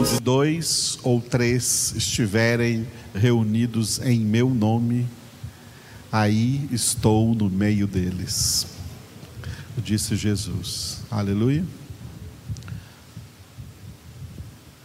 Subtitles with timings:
[0.00, 5.06] Onde dois ou três estiverem reunidos em meu nome,
[6.10, 8.66] aí estou no meio deles.
[9.76, 11.00] Disse Jesus.
[11.10, 11.66] Aleluia.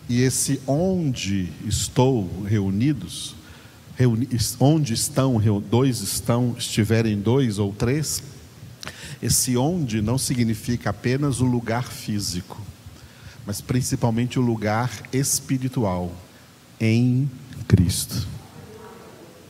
[0.09, 3.37] E esse onde estou reunidos,
[3.95, 4.27] reuni,
[4.59, 8.21] onde estão, dois estão, estiverem dois ou três,
[9.23, 12.61] esse onde não significa apenas o lugar físico,
[13.45, 16.11] mas principalmente o lugar espiritual,
[16.79, 17.29] em
[17.67, 18.27] Cristo.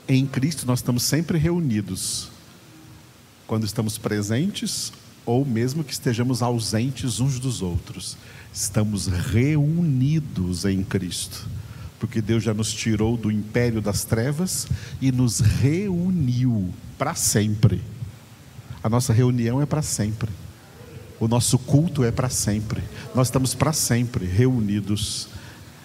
[0.08, 2.30] Em Cristo nós estamos sempre reunidos,
[3.48, 4.92] quando estamos presentes
[5.26, 8.16] ou mesmo que estejamos ausentes uns dos outros,
[8.54, 11.48] estamos reunidos em Cristo,
[12.00, 14.68] porque Deus já nos tirou do império das trevas
[15.02, 17.82] e nos reuniu para sempre.
[18.84, 20.30] A nossa reunião é para sempre.
[21.20, 22.82] O nosso culto é para sempre.
[23.14, 25.30] Nós estamos para sempre reunidos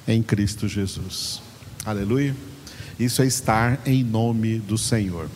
[0.06, 1.40] em Cristo Jesus.
[1.84, 2.34] Aleluia.
[2.98, 5.28] Isso é estar em nome do Senhor.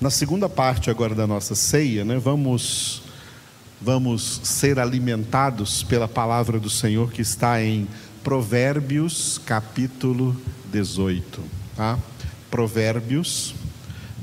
[0.00, 3.02] Na segunda parte agora da nossa ceia, né, vamos
[3.80, 7.86] vamos ser alimentados pela palavra do Senhor que está em
[8.22, 10.34] Provérbios capítulo
[10.72, 11.40] 18,
[11.76, 11.98] tá?
[12.50, 13.54] Provérbios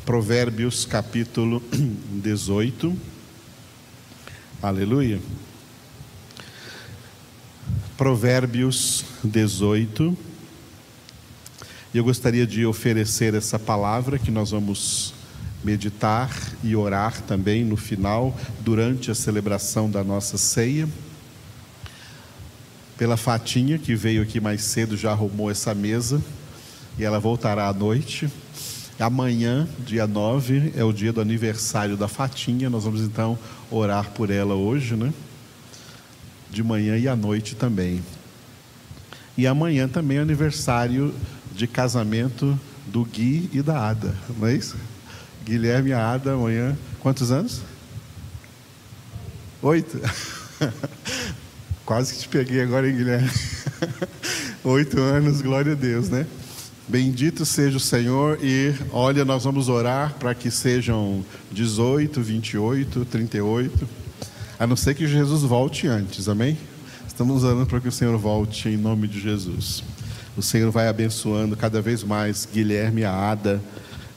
[0.04, 1.62] Provérbios capítulo
[2.22, 3.11] 18.
[4.62, 5.20] Aleluia.
[7.98, 10.16] Provérbios 18.
[11.92, 15.16] E eu gostaria de oferecer essa palavra que nós vamos
[15.64, 16.30] meditar
[16.64, 20.88] e orar também no final, durante a celebração da nossa ceia.
[22.96, 26.22] Pela Fatinha, que veio aqui mais cedo, já arrumou essa mesa,
[27.00, 28.30] e ela voltará à noite.
[29.02, 32.70] Amanhã, dia 9, é o dia do aniversário da Fatinha.
[32.70, 33.38] Nós vamos então
[33.72, 35.12] orar por ela hoje, né?
[36.52, 38.04] De manhã e à noite também.
[39.36, 41.12] E amanhã também é aniversário
[41.56, 44.78] de casamento do Gui e da Ada, não é isso?
[45.44, 46.78] Guilherme e a Ada amanhã.
[47.00, 47.62] Quantos anos?
[49.64, 50.00] Oito?
[51.86, 53.32] Quase que te peguei agora, hein, Guilherme?
[54.64, 56.28] Oito anos, glória a Deus, né?
[56.88, 63.90] Bendito seja o Senhor e olha, nós vamos orar para que sejam 18, 28, 38,
[64.60, 66.58] a não ser que Jesus volte antes, amém?
[67.08, 69.84] Estamos orando para que o Senhor volte em nome de Jesus.
[70.36, 73.62] O Senhor vai abençoando cada vez mais Guilherme e a Ada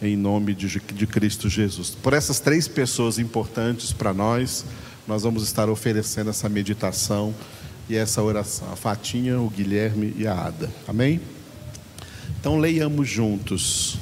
[0.00, 1.90] em nome de, de Cristo Jesus.
[1.90, 4.64] Por essas três pessoas importantes para nós,
[5.06, 7.34] nós vamos estar oferecendo essa meditação
[7.88, 8.72] e essa oração.
[8.72, 10.70] A Fatinha, o Guilherme e a Ada.
[10.88, 11.20] Amém?
[12.44, 13.96] Então leiamos juntos.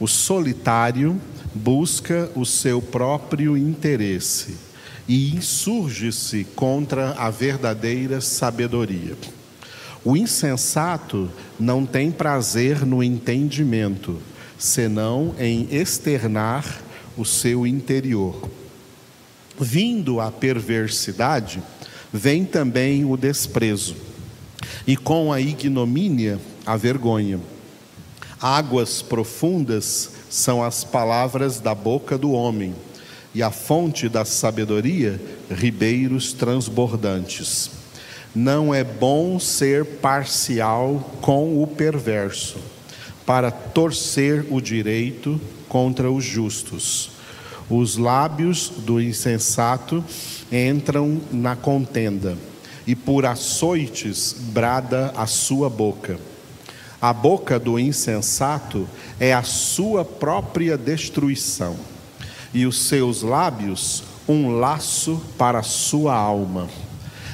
[0.00, 1.20] O solitário
[1.54, 4.54] busca o seu próprio interesse
[5.06, 9.14] e insurge-se contra a verdadeira sabedoria.
[10.02, 14.18] O insensato não tem prazer no entendimento,
[14.58, 16.82] senão em externar
[17.14, 18.48] o seu interior.
[19.60, 21.62] Vindo a perversidade,
[22.10, 23.96] vem também o desprezo,
[24.86, 27.40] e com a ignomínia a vergonha.
[28.40, 32.74] Águas profundas são as palavras da boca do homem,
[33.34, 35.20] e a fonte da sabedoria,
[35.50, 37.70] ribeiros transbordantes.
[38.34, 42.58] Não é bom ser parcial com o perverso,
[43.26, 47.10] para torcer o direito contra os justos.
[47.68, 50.04] Os lábios do insensato
[50.52, 52.36] entram na contenda,
[52.86, 56.18] e por açoites brada a sua boca.
[57.04, 58.88] A boca do insensato
[59.20, 61.76] é a sua própria destruição,
[62.54, 66.66] e os seus lábios um laço para a sua alma.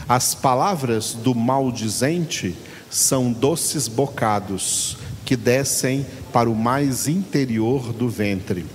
[0.08, 2.56] As palavras do maldizente
[2.90, 8.66] são doces bocados que descem para o mais interior do ventre.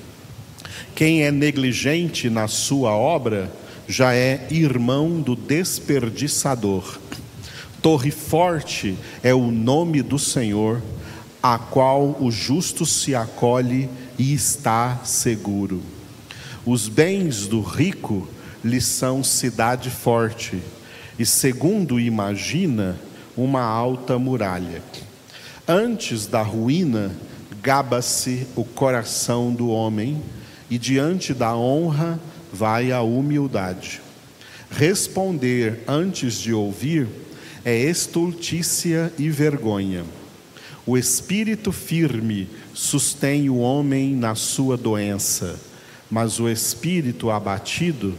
[0.95, 3.51] Quem é negligente na sua obra
[3.85, 6.99] já é irmão do desperdiçador.
[7.85, 10.81] Torre forte é o nome do Senhor,
[11.43, 13.87] a qual o justo se acolhe
[14.17, 15.83] e está seguro.
[16.65, 18.27] Os bens do rico
[18.63, 20.59] lhe são cidade forte,
[21.19, 22.97] e segundo imagina,
[23.37, 24.81] uma alta muralha.
[25.67, 27.11] Antes da ruína,
[27.61, 30.23] gaba-se o coração do homem,
[30.71, 32.19] e diante da honra
[32.51, 34.01] vai a humildade.
[34.71, 37.24] Responder antes de ouvir
[37.65, 40.05] é estultícia e vergonha.
[40.85, 45.59] O espírito firme sustém o homem na sua doença,
[46.09, 48.13] mas o espírito abatido,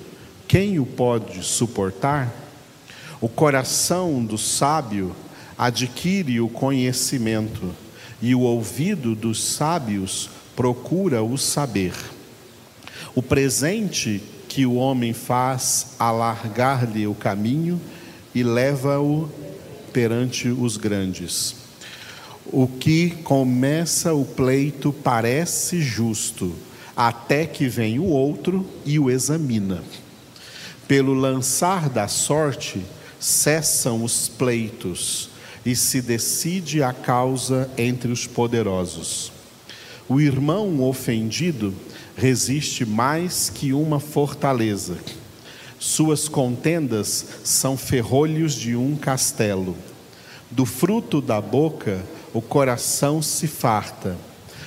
[0.48, 2.34] quem o pode suportar?
[3.20, 5.14] O coração do sábio
[5.56, 7.72] adquire o conhecimento,
[8.20, 11.94] e o ouvido dos sábios procura o saber.
[13.14, 17.80] O presente que o homem faz alargar-lhe o caminho
[18.36, 19.30] e leva-o
[19.94, 21.56] perante os grandes.
[22.44, 26.54] O que começa o pleito parece justo,
[26.94, 29.82] até que vem o outro e o examina.
[30.86, 32.82] Pelo lançar da sorte,
[33.18, 35.30] cessam os pleitos
[35.64, 39.32] e se decide a causa entre os poderosos.
[40.06, 41.72] O irmão ofendido
[42.14, 44.98] resiste mais que uma fortaleza.
[45.78, 49.76] Suas contendas são ferrolhos de um castelo.
[50.50, 52.02] Do fruto da boca
[52.32, 54.16] o coração se farta,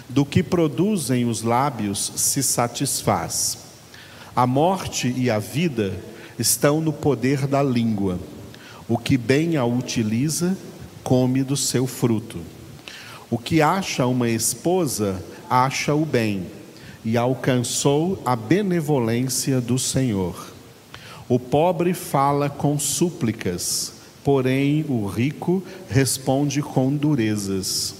[0.07, 3.59] do que produzem os lábios se satisfaz.
[4.35, 5.93] A morte e a vida
[6.37, 8.19] estão no poder da língua.
[8.87, 10.57] O que bem a utiliza,
[11.03, 12.39] come do seu fruto.
[13.29, 16.47] O que acha uma esposa, acha o bem,
[17.05, 20.58] e alcançou a benevolência do Senhor.
[21.29, 23.93] O pobre fala com súplicas,
[24.23, 27.93] porém o rico responde com durezas.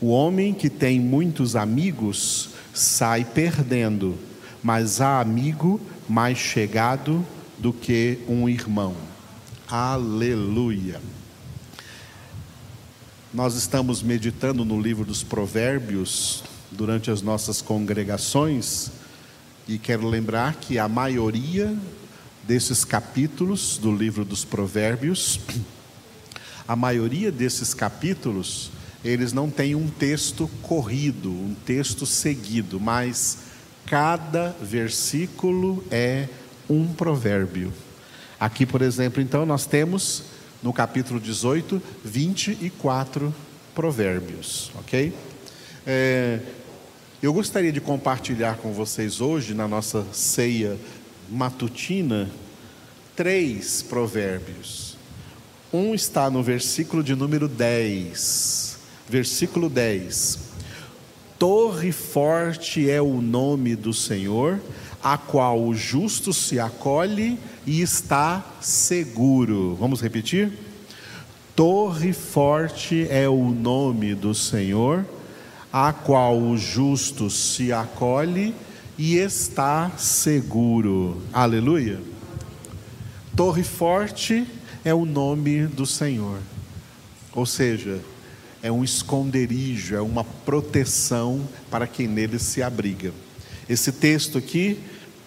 [0.00, 4.16] O homem que tem muitos amigos sai perdendo,
[4.62, 7.26] mas há amigo mais chegado
[7.58, 8.94] do que um irmão.
[9.66, 11.00] Aleluia.
[13.34, 18.92] Nós estamos meditando no livro dos Provérbios durante as nossas congregações
[19.66, 21.76] e quero lembrar que a maioria
[22.42, 25.40] desses capítulos do livro dos Provérbios,
[26.66, 28.70] a maioria desses capítulos,
[29.04, 33.38] eles não têm um texto corrido, um texto seguido, mas
[33.86, 36.28] cada versículo é
[36.68, 37.72] um provérbio.
[38.38, 40.24] Aqui, por exemplo, então, nós temos
[40.62, 43.34] no capítulo 18, 24
[43.74, 45.12] provérbios, ok?
[45.86, 46.40] É,
[47.22, 50.76] eu gostaria de compartilhar com vocês hoje, na nossa ceia
[51.30, 52.30] matutina
[53.16, 54.96] três provérbios.
[55.72, 58.78] Um está no versículo de número 10.
[59.08, 60.38] Versículo 10.
[61.38, 64.60] Torre forte é o nome do Senhor,
[65.02, 69.74] a qual o justo se acolhe e está seguro.
[69.74, 70.52] Vamos repetir?
[71.56, 75.04] Torre forte é o nome do Senhor,
[75.72, 78.71] a qual o justo se acolhe e
[79.18, 81.20] está seguro.
[81.32, 81.98] Aleluia.
[83.34, 84.46] Torre forte
[84.84, 86.38] é o nome do Senhor.
[87.32, 88.00] Ou seja,
[88.62, 93.12] é um esconderijo, é uma proteção para quem nele se abriga.
[93.68, 94.78] Esse texto aqui,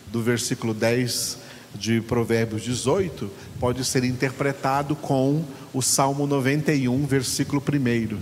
[0.10, 1.38] do versículo 10
[1.74, 3.30] de Provérbios 18,
[3.60, 5.44] pode ser interpretado com
[5.74, 8.18] o Salmo 91, versículo 1.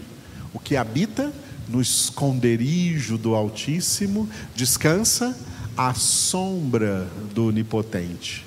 [0.52, 1.32] O que habita
[1.68, 5.38] no esconderijo do Altíssimo, descansa
[5.78, 8.46] à sombra do Onipotente.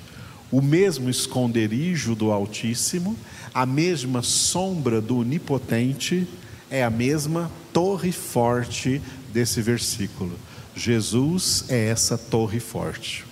[0.51, 3.17] O mesmo esconderijo do Altíssimo,
[3.53, 6.27] a mesma sombra do Onipotente,
[6.71, 9.01] é a mesma torre forte
[9.33, 10.39] desse versículo.
[10.75, 13.25] Jesus é essa torre forte.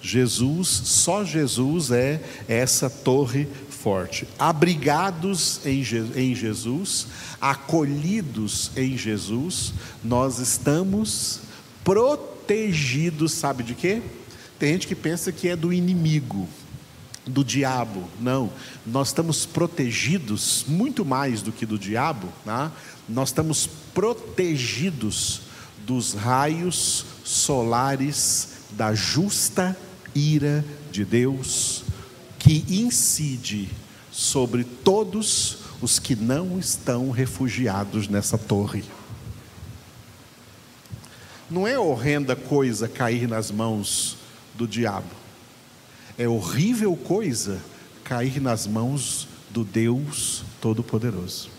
[0.00, 3.48] Jesus, só Jesus é essa torre
[3.82, 4.26] forte.
[4.38, 5.82] Abrigados em,
[6.16, 7.06] em Jesus,
[7.40, 11.40] acolhidos em Jesus, nós estamos
[11.84, 14.02] protegidos, sabe de quê?
[14.58, 16.48] Tem gente que pensa que é do inimigo,
[17.24, 18.08] do diabo.
[18.20, 18.50] Não,
[18.84, 22.72] nós estamos protegidos muito mais do que do diabo, né?
[23.08, 25.42] nós estamos protegidos
[25.86, 29.76] dos raios solares da justa
[30.14, 31.84] ira de Deus
[32.48, 33.68] que incide
[34.10, 38.82] sobre todos os que não estão refugiados nessa torre.
[41.50, 44.16] Não é horrenda coisa cair nas mãos
[44.54, 45.10] do diabo,
[46.16, 47.60] é horrível coisa
[48.02, 51.50] cair nas mãos do Deus Todo-Poderoso.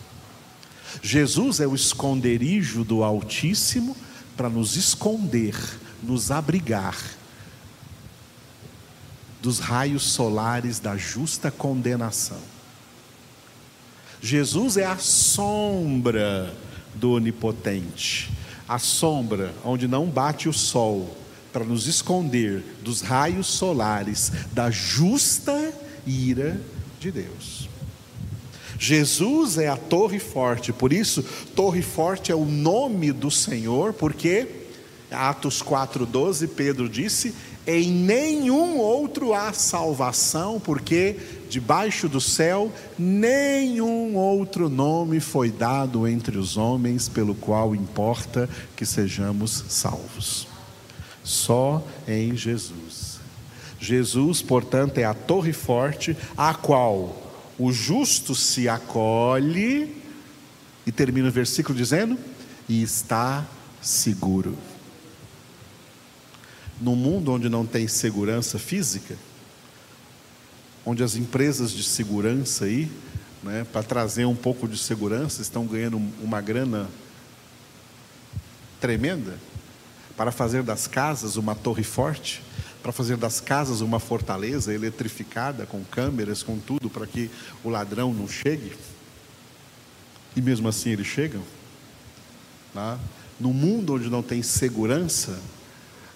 [1.03, 3.96] Jesus é o esconderijo do Altíssimo
[4.36, 5.55] para nos esconder,
[6.01, 7.18] nos abrigar
[9.41, 12.39] dos raios solares da justa condenação.
[14.22, 16.53] Jesus é a sombra
[16.96, 18.29] do Onipotente,
[18.67, 21.15] a sombra onde não bate o sol,
[21.51, 25.74] para nos esconder dos raios solares da justa
[26.05, 26.60] ira
[27.00, 27.67] de Deus.
[28.77, 31.24] Jesus é a torre forte, por isso,
[31.55, 34.48] torre forte é o nome do Senhor, porque
[35.12, 37.34] Atos 4,12, Pedro disse:
[37.67, 41.17] em nenhum outro há salvação, porque
[41.49, 48.85] debaixo do céu nenhum outro nome foi dado entre os homens pelo qual importa que
[48.85, 50.47] sejamos salvos.
[51.23, 53.19] Só em Jesus.
[53.79, 57.15] Jesus, portanto, é a torre forte a qual
[57.57, 59.95] o justo se acolhe,
[60.85, 62.17] e termina o versículo dizendo:
[62.67, 63.45] e está
[63.81, 64.57] seguro.
[66.79, 69.17] No mundo onde não tem segurança física,
[70.86, 72.89] onde as empresas de segurança aí,
[73.43, 76.89] né, para trazer um pouco de segurança, estão ganhando uma grana
[78.79, 79.38] tremenda
[80.15, 82.41] para fazer das casas uma torre forte,
[82.81, 87.29] para fazer das casas uma fortaleza eletrificada com câmeras, com tudo, para que
[87.63, 88.74] o ladrão não chegue.
[90.36, 91.41] E mesmo assim eles chegam.
[92.74, 92.98] Tá?
[93.39, 95.39] No mundo onde não tem segurança,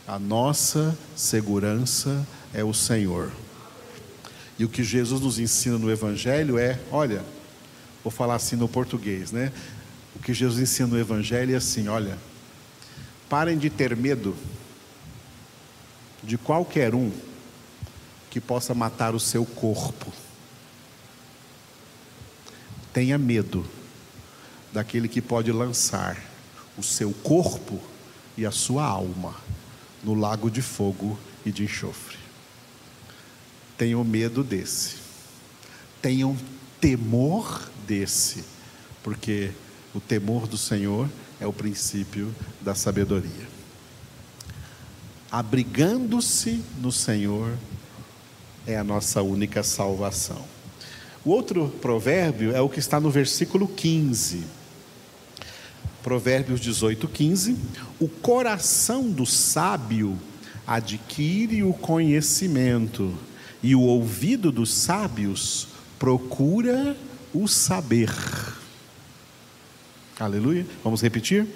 [0.07, 3.31] a nossa segurança é o Senhor.
[4.60, 7.24] E o que Jesus nos ensina no Evangelho é: olha,
[8.03, 9.51] vou falar assim no português, né?
[10.15, 12.17] O que Jesus ensina no Evangelho é assim: olha,
[13.29, 14.36] parem de ter medo
[16.22, 17.12] de qualquer um
[18.29, 20.12] que possa matar o seu corpo.
[22.91, 23.65] Tenha medo
[24.72, 26.22] daquele que pode lançar
[26.77, 27.79] o seu corpo
[28.38, 29.42] e a sua alma
[30.03, 32.17] no lago de fogo e de enxofre.
[33.77, 34.98] Tenham medo desse,
[36.01, 36.38] tenham
[36.79, 38.43] temor desse,
[39.01, 39.51] porque
[39.93, 43.48] o temor do Senhor é o princípio da sabedoria.
[45.31, 47.57] Abrigando-se no Senhor
[48.67, 50.45] é a nossa única salvação.
[51.25, 54.43] O outro provérbio é o que está no versículo 15
[56.03, 57.57] Provérbios 18, 15.
[57.98, 60.19] O coração do sábio
[60.67, 63.13] adquire o conhecimento,
[63.63, 66.98] e o ouvido dos sábios procura
[67.33, 68.12] o saber.
[70.19, 70.65] Aleluia.
[70.83, 71.48] Vamos repetir?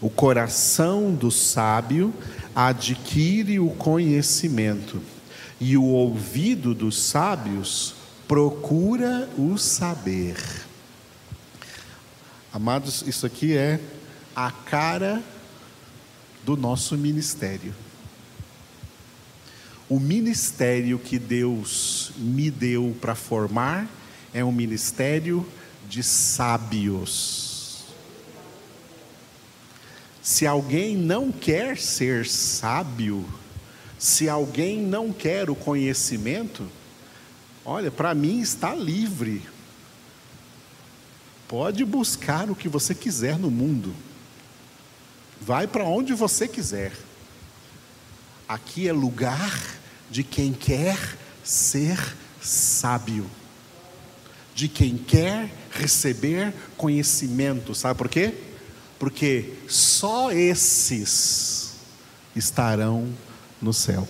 [0.00, 2.12] O coração do sábio
[2.54, 5.00] adquire o conhecimento,
[5.60, 7.94] e o ouvido dos sábios
[8.26, 10.65] procura o saber.
[12.56, 13.78] Amados, isso aqui é
[14.34, 15.22] a cara
[16.42, 17.74] do nosso ministério.
[19.90, 23.86] O ministério que Deus me deu para formar
[24.32, 25.46] é um ministério
[25.86, 27.84] de sábios.
[30.22, 33.22] Se alguém não quer ser sábio,
[33.98, 36.66] se alguém não quer o conhecimento,
[37.66, 39.42] olha, para mim está livre
[41.48, 43.94] Pode buscar o que você quiser no mundo.
[45.40, 46.92] Vai para onde você quiser.
[48.48, 49.62] Aqui é lugar
[50.10, 50.98] de quem quer
[51.44, 51.98] ser
[52.40, 53.28] sábio,
[54.54, 57.74] de quem quer receber conhecimento.
[57.74, 58.34] Sabe por quê?
[58.98, 61.74] Porque só esses
[62.34, 63.12] estarão
[63.60, 64.06] no céu.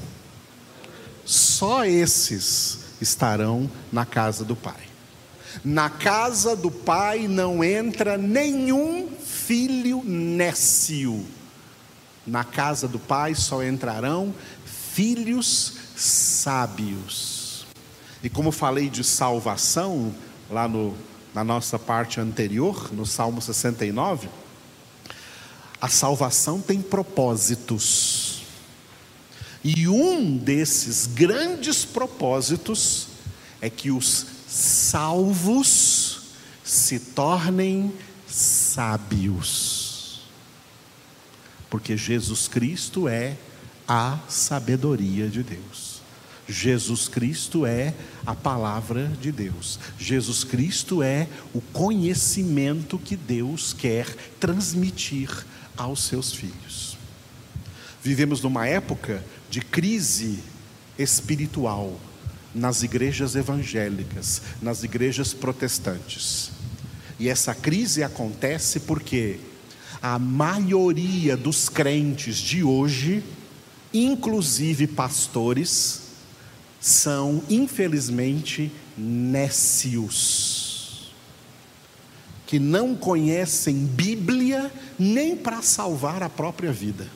[1.24, 4.85] Só esses estarão na casa do Pai.
[5.64, 11.24] Na casa do pai não entra nenhum filho nécio.
[12.26, 14.34] Na casa do pai só entrarão
[14.64, 17.66] filhos sábios.
[18.22, 20.14] E como falei de salvação
[20.50, 20.96] lá no,
[21.34, 24.28] na nossa parte anterior, no Salmo 69,
[25.80, 28.42] a salvação tem propósitos.
[29.62, 33.08] E um desses grandes propósitos
[33.60, 36.20] é que os salvos
[36.64, 37.92] se tornem
[38.26, 40.22] sábios.
[41.68, 43.36] Porque Jesus Cristo é
[43.86, 46.00] a sabedoria de Deus.
[46.48, 47.92] Jesus Cristo é
[48.24, 49.78] a palavra de Deus.
[49.98, 54.06] Jesus Cristo é o conhecimento que Deus quer
[54.40, 55.28] transmitir
[55.76, 56.96] aos seus filhos.
[58.02, 60.38] Vivemos numa época de crise
[60.98, 62.00] espiritual
[62.56, 66.50] nas igrejas evangélicas, nas igrejas protestantes.
[67.18, 69.38] E essa crise acontece porque
[70.00, 73.22] a maioria dos crentes de hoje,
[73.92, 76.00] inclusive pastores,
[76.80, 81.12] são infelizmente nécios,
[82.46, 87.06] que não conhecem Bíblia nem para salvar a própria vida.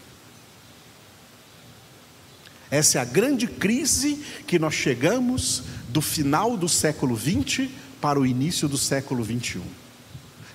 [2.71, 7.69] Essa é a grande crise que nós chegamos do final do século 20
[8.01, 9.61] para o início do século 21.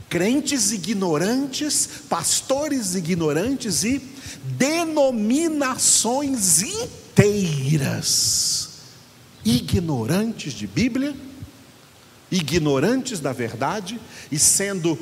[0.10, 4.02] Crentes ignorantes, pastores ignorantes e
[4.44, 8.70] denominações inteiras
[9.44, 11.14] ignorantes de Bíblia,
[12.32, 14.00] ignorantes da verdade
[14.32, 14.98] e sendo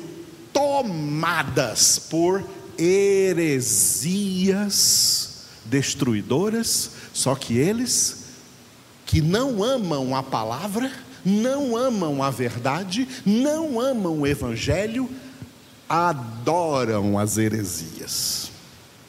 [0.52, 2.44] tomadas por
[2.78, 4.04] heresias
[5.64, 8.24] destruidoras, só que eles
[9.06, 10.90] que não amam a palavra,
[11.24, 15.08] não amam a verdade, não amam o evangelho,
[15.88, 18.50] adoram as heresias.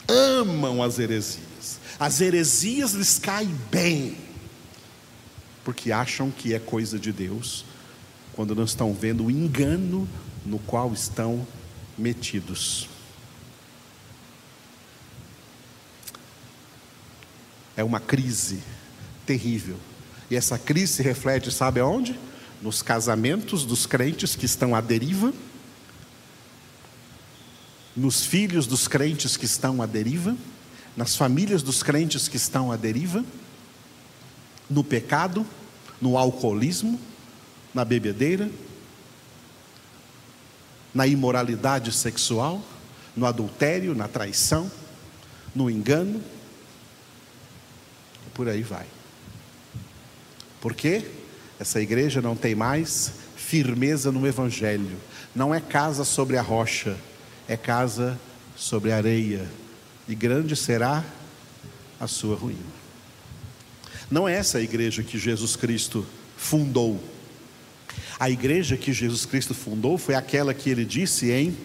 [0.08, 1.80] Amam as heresias.
[2.00, 4.16] As heresias lhes caem bem,
[5.64, 7.66] porque acham que é coisa de Deus,
[8.34, 10.08] quando não estão vendo o engano
[10.46, 11.48] no qual estão
[11.98, 12.95] metidos.
[17.76, 18.60] É uma crise
[19.26, 19.78] terrível.
[20.30, 22.18] E essa crise se reflete, sabe aonde?
[22.62, 25.34] Nos casamentos dos crentes que estão à deriva,
[27.96, 30.36] nos filhos dos crentes que estão à deriva,
[30.98, 33.24] nas famílias dos crentes que estão à deriva,
[34.70, 35.46] no pecado,
[36.02, 37.00] no alcoolismo,
[37.74, 38.50] na bebedeira,
[40.94, 42.62] na imoralidade sexual,
[43.16, 44.72] no adultério, na traição,
[45.54, 46.22] no engano,
[48.36, 48.86] por aí vai.
[50.62, 51.06] Porque
[51.60, 54.98] essa igreja não tem mais firmeza no Evangelho,
[55.34, 56.98] não é casa sobre a rocha,
[57.48, 58.20] é casa
[58.56, 59.50] sobre a areia,
[60.08, 61.04] e grande será
[62.00, 62.76] a sua ruína.
[64.12, 66.06] Não é essa a igreja que Jesus Cristo
[66.38, 67.02] fundou.
[68.20, 71.58] A igreja que Jesus Cristo fundou foi aquela que ele disse em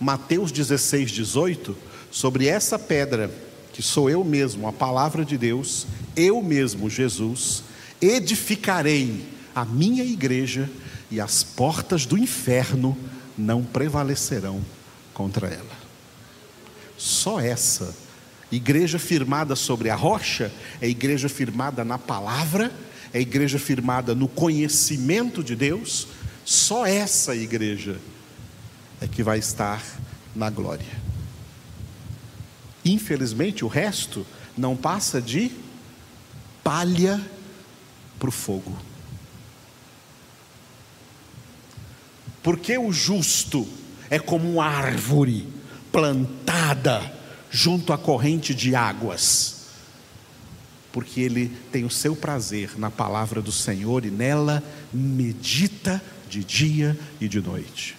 [0.00, 1.76] Mateus 16, 18:
[2.10, 3.30] sobre essa pedra,
[3.74, 7.64] que sou eu mesmo, a palavra de Deus, eu mesmo, Jesus,
[8.00, 10.70] edificarei a minha igreja
[11.10, 12.96] e as portas do inferno
[13.36, 14.64] não prevalecerão
[15.12, 15.84] contra ela.
[16.96, 17.94] Só essa
[18.50, 20.50] igreja firmada sobre a rocha
[20.80, 22.72] é igreja firmada na palavra
[23.14, 26.08] é igreja firmada no conhecimento de Deus,
[26.44, 27.96] só essa igreja
[29.00, 29.80] é que vai estar
[30.34, 31.03] na glória.
[32.84, 35.50] Infelizmente, o resto não passa de
[36.62, 37.20] palha
[38.18, 38.76] para o fogo.
[42.42, 43.66] Porque o justo
[44.10, 45.48] é como uma árvore
[45.90, 47.12] plantada
[47.50, 49.54] junto à corrente de águas
[50.94, 56.96] porque ele tem o seu prazer na palavra do Senhor e nela medita de dia
[57.20, 57.96] e de noite.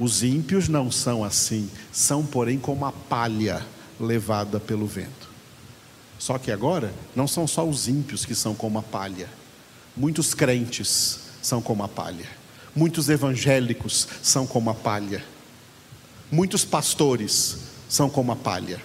[0.00, 3.64] Os ímpios não são assim, são, porém, como a palha
[4.02, 5.30] levada pelo vento.
[6.18, 9.28] Só que agora, não são só os ímpios que são como a palha,
[9.96, 12.28] muitos crentes são como a palha,
[12.74, 15.24] muitos evangélicos são como a palha,
[16.30, 18.80] muitos pastores são como a palha.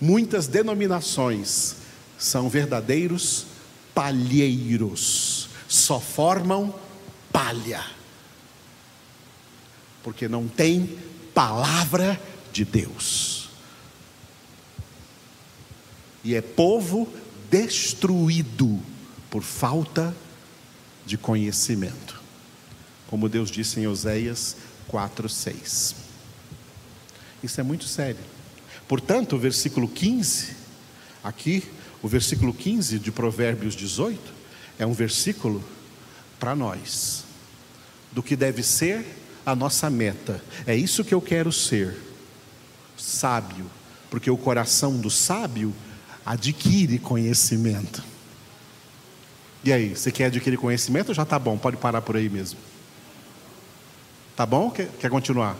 [0.00, 1.76] Muitas denominações
[2.18, 3.46] são verdadeiros
[3.94, 6.74] palheiros, só formam
[7.32, 7.84] palha,
[10.02, 10.98] porque não tem
[11.32, 12.20] palavra
[12.54, 13.48] de Deus.
[16.22, 17.12] E é povo
[17.50, 18.80] destruído
[19.28, 20.16] por falta
[21.04, 22.22] de conhecimento.
[23.08, 24.56] Como Deus disse em Oséias
[24.88, 25.96] 4:6.
[27.42, 28.20] Isso é muito sério.
[28.86, 30.54] Portanto, o versículo 15,
[31.22, 31.64] aqui,
[32.02, 34.32] o versículo 15 de Provérbios 18,
[34.78, 35.62] é um versículo
[36.38, 37.24] para nós,
[38.12, 39.04] do que deve ser
[39.44, 40.42] a nossa meta.
[40.66, 41.96] É isso que eu quero ser,
[43.04, 43.66] sábio,
[44.10, 45.74] porque o coração do sábio
[46.24, 48.02] adquire conhecimento.
[49.62, 51.12] E aí, você quer adquirir conhecimento?
[51.12, 52.58] Já está bom, pode parar por aí mesmo.
[54.34, 54.70] Tá bom?
[54.70, 55.56] Quer, quer continuar?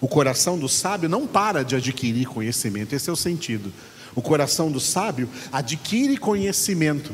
[0.00, 3.72] O coração do sábio não para de adquirir conhecimento, esse é o sentido.
[4.14, 7.12] O coração do sábio adquire conhecimento.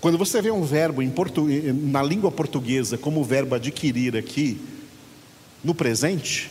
[0.00, 1.02] Quando você vê um verbo
[1.74, 4.60] na língua portuguesa, como o verbo adquirir aqui,
[5.62, 6.50] no presente,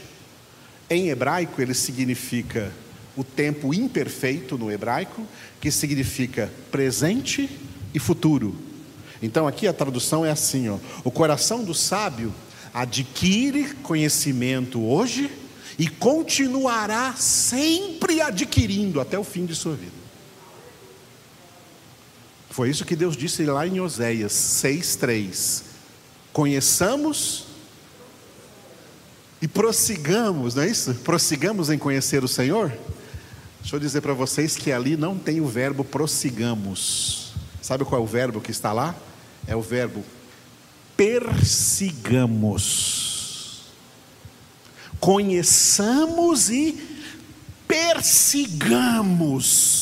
[0.95, 2.71] em hebraico ele significa
[3.15, 5.25] o tempo imperfeito no hebraico,
[5.62, 7.49] que significa presente
[7.93, 8.56] e futuro.
[9.21, 12.34] Então aqui a tradução é assim: ó, o coração do sábio
[12.73, 15.29] adquire conhecimento hoje
[15.77, 20.03] e continuará sempre adquirindo até o fim de sua vida.
[22.49, 25.63] Foi isso que Deus disse lá em Oséias 6:3.
[26.32, 27.53] Conheçamos
[29.43, 30.93] e prossigamos, não é isso?
[31.03, 32.71] Prossigamos em conhecer o Senhor.
[33.60, 37.34] Deixa eu dizer para vocês que ali não tem o verbo prossigamos.
[37.62, 38.95] Sabe qual é o verbo que está lá?
[39.45, 40.01] É o verbo
[40.95, 42.53] persigamos.
[44.97, 46.82] Conheçamos e
[47.67, 49.03] persigamos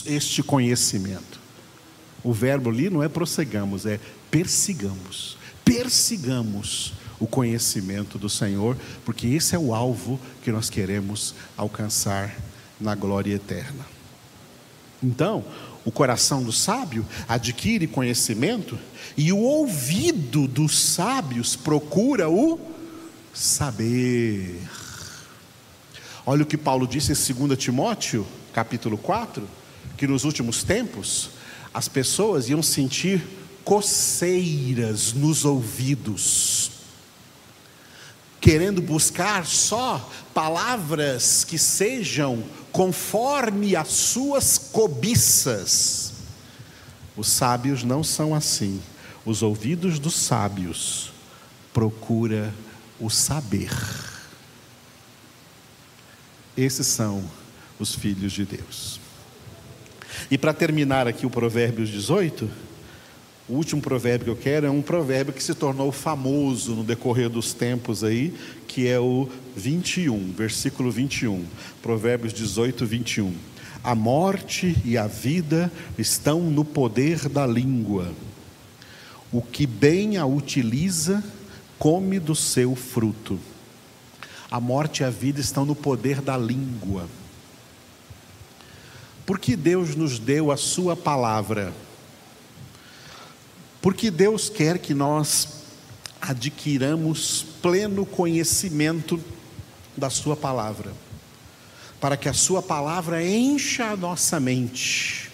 [0.08, 1.39] este conhecimento.
[2.24, 4.00] O verbo ali não é prossigamos, é
[4.32, 5.38] persigamos.
[5.63, 12.36] Persigamos o conhecimento do Senhor, porque esse é o alvo que nós queremos alcançar
[12.80, 13.86] na glória eterna.
[15.02, 15.46] Então,
[15.86, 18.78] o coração do sábio adquire conhecimento
[19.16, 22.60] e o ouvido dos sábios procura o
[23.34, 24.60] saber.
[26.26, 29.48] Olha o que Paulo disse em 2 Timóteo, capítulo 4,
[29.98, 31.32] que nos últimos tempos
[31.74, 33.24] as pessoas iam sentir
[33.64, 36.72] coceiras nos ouvidos,
[38.52, 46.12] querendo buscar só palavras que sejam conforme as suas cobiças.
[47.16, 48.82] Os sábios não são assim.
[49.26, 51.14] Os ouvidos dos sábios
[51.74, 52.54] procura
[53.00, 53.72] o saber.
[56.58, 57.24] Esses são
[57.80, 59.00] os filhos de Deus.
[60.30, 62.50] E para terminar aqui o Provérbios 18,
[63.49, 67.30] o último provérbio que eu quero é um provérbio que se tornou famoso no decorrer
[67.30, 68.34] dos tempos aí,
[68.67, 71.45] que é o 21, versículo 21.
[71.82, 73.34] Provérbios 18, 21.
[73.84, 78.13] A morte e a vida estão no poder da língua.
[79.32, 81.23] O que bem a utiliza,
[81.80, 83.39] come do seu fruto.
[84.51, 87.08] A morte e a vida estão no poder da língua.
[89.25, 91.73] Porque Deus nos deu a Sua palavra
[93.82, 95.62] porque Deus quer que nós
[96.22, 99.20] adquiramos pleno conhecimento
[99.98, 100.94] da Sua palavra,
[102.00, 105.32] para que a Sua palavra encha a nossa mente,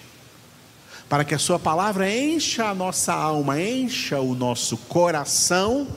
[1.09, 5.87] para que a Sua palavra encha a nossa alma, encha o nosso coração,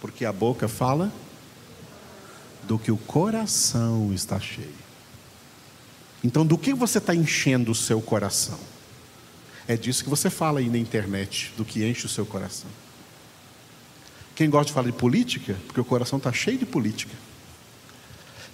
[0.00, 1.12] porque a boca fala
[2.62, 4.86] do que o coração está cheio.
[6.22, 8.58] Então, do que você está enchendo o seu coração?
[9.68, 12.70] É disso que você fala aí na internet, do que enche o seu coração.
[14.34, 17.14] Quem gosta de falar de política, porque o coração está cheio de política.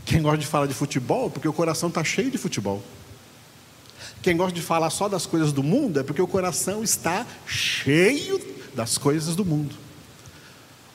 [0.05, 2.83] Quem gosta de falar de futebol, porque o coração está cheio de futebol.
[4.22, 8.40] Quem gosta de falar só das coisas do mundo, é porque o coração está cheio
[8.75, 9.75] das coisas do mundo.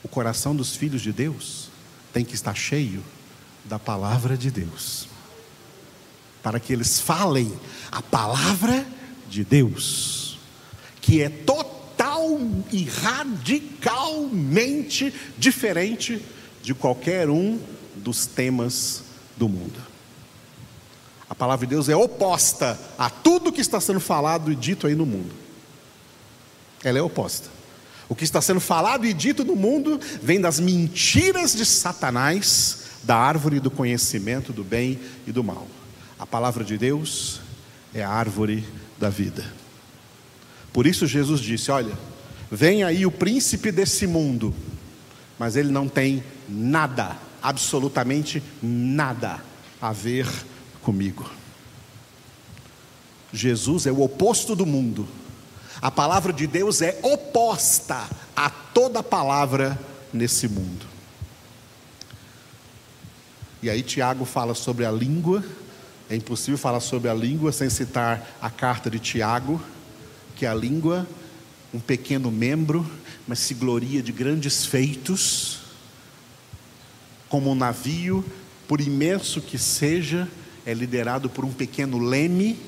[0.02, 1.68] O coração dos filhos de Deus
[2.12, 3.04] tem que estar cheio
[3.64, 5.06] da palavra de Deus,
[6.42, 7.52] para que eles falem
[7.92, 8.86] a palavra
[9.28, 10.38] de Deus,
[11.00, 12.40] que é total
[12.72, 16.22] e radicalmente diferente
[16.62, 17.58] de qualquer um
[17.96, 19.02] dos temas
[19.36, 19.88] do mundo.
[21.28, 24.94] A palavra de Deus é oposta a tudo que está sendo falado e dito aí
[24.94, 25.34] no mundo.
[26.82, 27.50] Ela é oposta.
[28.08, 33.16] O que está sendo falado e dito no mundo vem das mentiras de Satanás, da
[33.16, 35.68] árvore do conhecimento do bem e do mal.
[36.18, 37.40] A palavra de Deus
[37.92, 38.64] é a árvore
[38.98, 39.44] da vida.
[40.72, 41.96] Por isso Jesus disse: Olha,
[42.50, 44.54] vem aí o príncipe desse mundo,
[45.38, 49.40] mas ele não tem nada, absolutamente nada
[49.80, 50.26] a ver
[50.82, 51.30] comigo.
[53.32, 55.06] Jesus é o oposto do mundo.
[55.80, 59.78] A palavra de Deus é oposta a toda palavra
[60.12, 60.86] nesse mundo.
[63.62, 65.44] E aí Tiago fala sobre a língua
[66.10, 69.60] é impossível falar sobre a língua sem citar a carta de Tiago,
[70.34, 71.06] que é a língua,
[71.72, 72.88] um pequeno membro,
[73.26, 75.60] mas se gloria de grandes feitos,
[77.28, 78.24] como um navio,
[78.66, 80.26] por imenso que seja,
[80.64, 82.58] é liderado por um pequeno leme.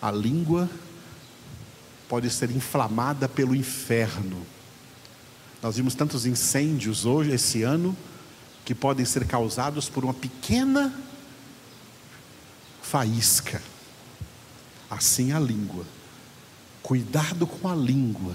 [0.00, 0.68] A língua
[2.06, 4.46] pode ser inflamada pelo inferno.
[5.62, 7.96] Nós vimos tantos incêndios hoje, esse ano,
[8.64, 11.07] que podem ser causados por uma pequena
[12.88, 13.60] faísca.
[14.88, 15.84] Assim a língua.
[16.82, 18.34] Cuidado com a língua.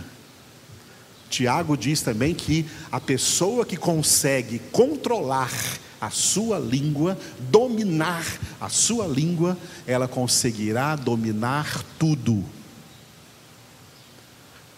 [1.29, 5.51] Tiago diz também que a pessoa que consegue controlar
[5.99, 7.17] a sua língua,
[7.49, 8.23] dominar
[8.61, 12.43] a sua língua, ela conseguirá dominar tudo.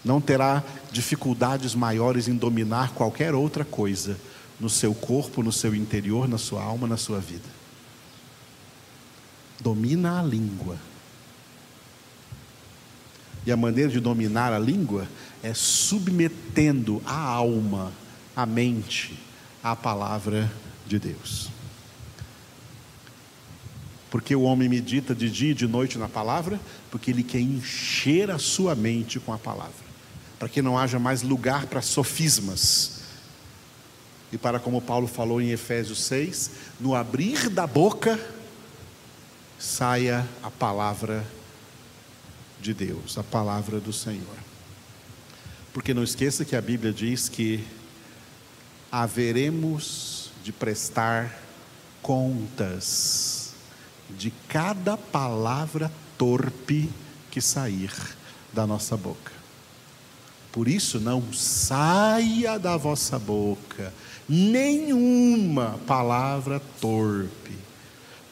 [0.02, 4.18] Não terá dificuldades maiores em dominar qualquer outra coisa
[4.58, 7.55] no seu corpo, no seu interior, na sua alma, na sua vida
[9.60, 10.78] domina a língua.
[13.44, 15.06] E a maneira de dominar a língua
[15.42, 17.92] é submetendo a alma,
[18.34, 19.18] a mente,
[19.62, 20.50] à palavra
[20.86, 21.48] de Deus.
[24.10, 26.60] Porque o homem medita de dia e de noite na palavra?
[26.90, 29.74] Porque ele quer encher a sua mente com a palavra,
[30.38, 32.94] para que não haja mais lugar para sofismas,
[34.32, 38.18] E para como Paulo falou em Efésios 6, no abrir da boca
[39.58, 41.24] saia a palavra
[42.60, 44.36] de Deus, a palavra do Senhor.
[45.72, 47.64] Porque não esqueça que a Bíblia diz que
[48.90, 51.38] haveremos de prestar
[52.02, 53.52] contas
[54.10, 56.88] de cada palavra torpe
[57.30, 57.92] que sair
[58.52, 59.32] da nossa boca.
[60.52, 63.92] Por isso, não saia da vossa boca
[64.28, 67.56] nenhuma palavra torpe,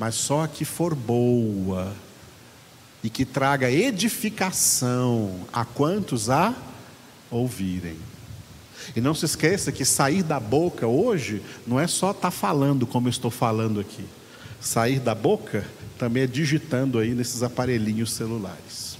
[0.04, 1.90] mas só a que for boa
[3.02, 6.54] e que traga edificação a quantos a
[7.30, 7.96] ouvirem.
[8.94, 12.86] E não se esqueça que sair da boca hoje não é só estar tá falando
[12.86, 14.04] como eu estou falando aqui.
[14.60, 15.66] Sair da boca
[15.98, 18.98] também é digitando aí nesses aparelhinhos celulares.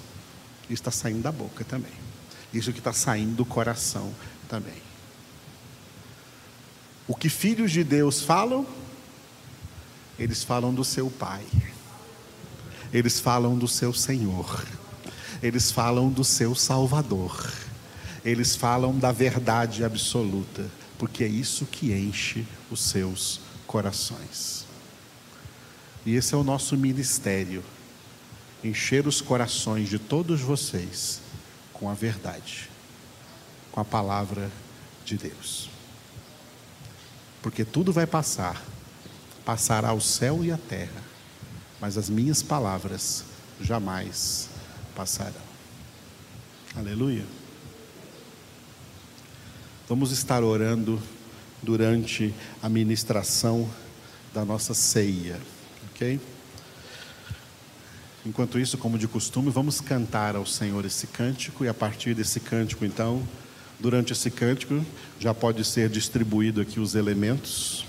[0.71, 1.93] Isso está saindo da boca também.
[2.51, 4.11] Isso que está saindo do coração
[4.49, 4.83] também.
[7.07, 8.67] O que filhos de Deus falam,
[10.19, 11.45] eles falam do seu Pai,
[12.93, 14.65] eles falam do seu Senhor,
[15.43, 17.53] eles falam do seu Salvador,
[18.25, 24.65] eles falam da verdade absoluta, porque é isso que enche os seus corações.
[26.07, 27.65] E esse é o nosso ministério
[28.63, 31.21] encher os corações de todos vocês
[31.73, 32.71] com a verdade,
[33.71, 34.51] com a palavra
[35.05, 35.69] de Deus.
[37.43, 38.63] Porque tudo vai passar,
[39.45, 41.03] passará o céu e a terra,
[41.81, 43.25] mas as minhas palavras
[43.61, 44.49] jamais
[44.95, 45.35] passarão.
[46.75, 47.25] Aleluia.
[49.89, 51.01] Vamos estar orando
[51.63, 53.69] durante a ministração
[54.33, 55.39] da nossa ceia.
[55.91, 56.19] Ok?
[58.27, 62.41] Enquanto isso, como de costume, vamos cantar ao Senhor esse cântico, e a partir desse
[62.41, 63.23] cântico, então,
[63.79, 64.85] durante esse cântico,
[65.21, 67.85] já pode ser distribuído aqui os elementos,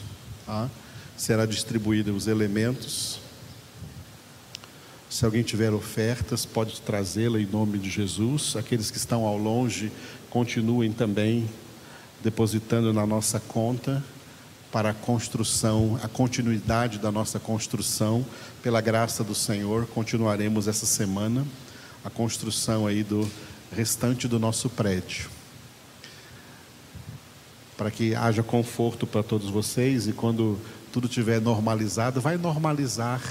[0.46, 0.70] tá?
[1.18, 3.20] Será distribuído os elementos.
[5.10, 8.56] Se alguém tiver ofertas, pode trazê-la em nome de Jesus.
[8.56, 9.92] Aqueles que estão ao longe,
[10.30, 11.50] continuem também
[12.22, 14.04] depositando na nossa conta
[14.72, 18.26] para a construção, a continuidade da nossa construção,
[18.62, 21.46] pela graça do Senhor, continuaremos essa semana
[22.04, 23.26] a construção aí do
[23.72, 25.30] restante do nosso prédio.
[27.78, 30.60] Para que haja conforto para todos vocês e quando
[30.96, 33.22] tudo estiver normalizado, vai normalizar.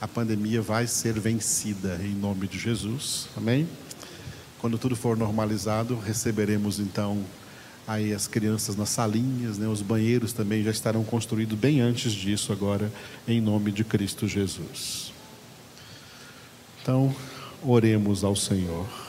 [0.00, 3.28] A pandemia vai ser vencida em nome de Jesus.
[3.36, 3.68] Amém?
[4.58, 7.22] Quando tudo for normalizado, receberemos então
[7.86, 9.68] aí as crianças nas salinhas, né?
[9.68, 12.90] os banheiros também já estarão construídos bem antes disso agora,
[13.26, 15.12] em nome de Cristo Jesus.
[16.80, 17.14] Então,
[17.62, 19.07] oremos ao Senhor.